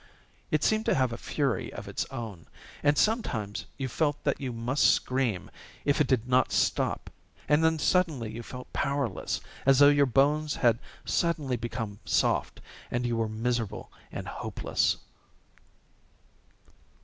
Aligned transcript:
It 0.49 0.63
seemed 0.63 0.87
to 0.87 0.95
have 0.95 1.13
a 1.13 1.15
fury 1.15 1.71
of 1.71 1.87
its 1.87 2.07
own. 2.09 2.47
And 2.81 2.97
sometimes 2.97 3.67
you 3.77 3.87
felt 3.87 4.17
that 4.23 4.41
you 4.41 4.51
must 4.51 4.83
scream 4.91 5.51
if 5.85 6.01
it 6.01 6.07
did 6.07 6.27
not 6.27 6.51
stop, 6.51 7.11
and 7.47 7.63
then 7.63 7.77
suddenly 7.77 8.31
you 8.31 8.41
felt 8.41 8.73
powerless, 8.73 9.41
as 9.63 9.77
though 9.77 9.89
your 9.89 10.07
bones 10.07 10.55
had 10.55 10.79
suddenly 11.05 11.55
become 11.55 11.99
soft; 12.03 12.61
and 12.89 13.05
you 13.05 13.15
were 13.15 13.29
miserable 13.29 13.91
and 14.11 14.27
hopeless. 14.27 14.97